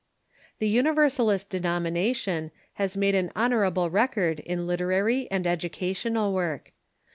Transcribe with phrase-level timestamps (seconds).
[0.57, 2.49] The Universalist denomination
[2.81, 6.71] has made an honorable rec ord in literary and educational work.